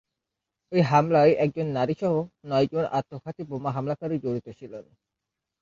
এই 0.71 0.83
হামলায় 0.83 1.33
একজন 1.45 1.67
নারী 1.77 1.95
সহ 2.01 2.13
নয়জন 2.45 2.85
আত্মঘাতী 2.97 3.41
বোমা 3.49 3.71
হামলাকারী 3.75 4.15
জড়িত 4.23 4.47
ছিল। 4.59 4.73